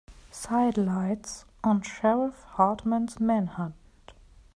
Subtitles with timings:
[0.31, 3.75] Sidelights on Sheriff Hartman's manhunt.